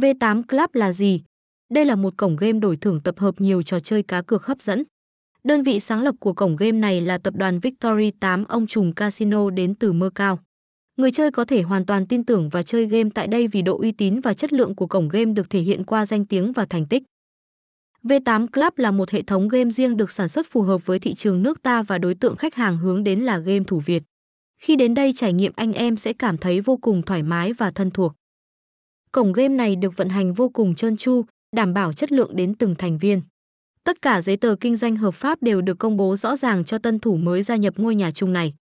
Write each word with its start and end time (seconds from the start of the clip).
V8 0.00 0.42
Club 0.42 0.70
là 0.72 0.92
gì? 0.92 1.22
Đây 1.72 1.84
là 1.84 1.96
một 1.96 2.14
cổng 2.16 2.36
game 2.36 2.58
đổi 2.58 2.76
thưởng 2.76 3.00
tập 3.00 3.18
hợp 3.18 3.40
nhiều 3.40 3.62
trò 3.62 3.80
chơi 3.80 4.02
cá 4.02 4.22
cược 4.22 4.46
hấp 4.46 4.62
dẫn. 4.62 4.84
Đơn 5.44 5.62
vị 5.62 5.80
sáng 5.80 6.02
lập 6.02 6.14
của 6.20 6.32
cổng 6.32 6.56
game 6.56 6.72
này 6.72 7.00
là 7.00 7.18
tập 7.18 7.34
đoàn 7.36 7.60
Victory 7.60 8.10
8 8.10 8.44
ông 8.44 8.66
trùm 8.66 8.92
casino 8.92 9.50
đến 9.50 9.74
từ 9.74 9.92
mơ 9.92 10.10
cao. 10.14 10.38
Người 10.96 11.10
chơi 11.10 11.30
có 11.30 11.44
thể 11.44 11.62
hoàn 11.62 11.86
toàn 11.86 12.06
tin 12.06 12.24
tưởng 12.24 12.48
và 12.48 12.62
chơi 12.62 12.86
game 12.86 13.10
tại 13.14 13.26
đây 13.26 13.48
vì 13.48 13.62
độ 13.62 13.78
uy 13.78 13.92
tín 13.92 14.20
và 14.20 14.34
chất 14.34 14.52
lượng 14.52 14.74
của 14.74 14.86
cổng 14.86 15.08
game 15.08 15.32
được 15.32 15.50
thể 15.50 15.60
hiện 15.60 15.84
qua 15.84 16.06
danh 16.06 16.26
tiếng 16.26 16.52
và 16.52 16.64
thành 16.64 16.86
tích. 16.86 17.02
V8 18.02 18.46
Club 18.46 18.72
là 18.76 18.90
một 18.90 19.10
hệ 19.10 19.22
thống 19.22 19.48
game 19.48 19.70
riêng 19.70 19.96
được 19.96 20.10
sản 20.10 20.28
xuất 20.28 20.46
phù 20.50 20.62
hợp 20.62 20.86
với 20.86 20.98
thị 20.98 21.14
trường 21.14 21.42
nước 21.42 21.62
ta 21.62 21.82
và 21.82 21.98
đối 21.98 22.14
tượng 22.14 22.36
khách 22.36 22.54
hàng 22.54 22.78
hướng 22.78 23.04
đến 23.04 23.20
là 23.20 23.38
game 23.38 23.64
thủ 23.66 23.78
Việt. 23.78 24.02
Khi 24.60 24.76
đến 24.76 24.94
đây 24.94 25.12
trải 25.12 25.32
nghiệm, 25.32 25.52
anh 25.56 25.72
em 25.72 25.96
sẽ 25.96 26.12
cảm 26.12 26.38
thấy 26.38 26.60
vô 26.60 26.76
cùng 26.76 27.02
thoải 27.02 27.22
mái 27.22 27.52
và 27.52 27.70
thân 27.70 27.90
thuộc. 27.90 28.12
Cổng 29.12 29.32
game 29.32 29.54
này 29.54 29.76
được 29.76 29.96
vận 29.96 30.08
hành 30.08 30.34
vô 30.34 30.48
cùng 30.48 30.74
trơn 30.74 30.96
tru, 30.96 31.24
đảm 31.56 31.74
bảo 31.74 31.92
chất 31.92 32.12
lượng 32.12 32.36
đến 32.36 32.54
từng 32.54 32.74
thành 32.74 32.98
viên. 32.98 33.20
Tất 33.84 34.02
cả 34.02 34.22
giấy 34.22 34.36
tờ 34.36 34.54
kinh 34.60 34.76
doanh 34.76 34.96
hợp 34.96 35.14
pháp 35.14 35.42
đều 35.42 35.60
được 35.60 35.78
công 35.78 35.96
bố 35.96 36.16
rõ 36.16 36.36
ràng 36.36 36.64
cho 36.64 36.78
tân 36.78 36.98
thủ 36.98 37.16
mới 37.16 37.42
gia 37.42 37.56
nhập 37.56 37.74
ngôi 37.76 37.94
nhà 37.94 38.10
chung 38.10 38.32
này. 38.32 38.54